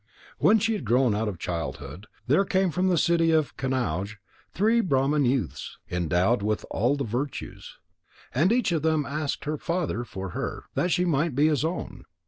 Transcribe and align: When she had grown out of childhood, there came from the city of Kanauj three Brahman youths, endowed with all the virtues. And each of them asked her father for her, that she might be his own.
When 0.39 0.57
she 0.57 0.73
had 0.73 0.83
grown 0.83 1.13
out 1.13 1.27
of 1.27 1.37
childhood, 1.37 2.07
there 2.25 2.43
came 2.43 2.71
from 2.71 2.87
the 2.87 2.97
city 2.97 3.29
of 3.29 3.55
Kanauj 3.55 4.15
three 4.51 4.81
Brahman 4.81 5.25
youths, 5.25 5.77
endowed 5.91 6.41
with 6.41 6.65
all 6.71 6.95
the 6.95 7.03
virtues. 7.03 7.77
And 8.33 8.51
each 8.51 8.71
of 8.71 8.81
them 8.81 9.05
asked 9.05 9.45
her 9.45 9.57
father 9.59 10.03
for 10.03 10.29
her, 10.29 10.63
that 10.73 10.89
she 10.89 11.05
might 11.05 11.35
be 11.35 11.49
his 11.49 11.63
own. 11.63 12.05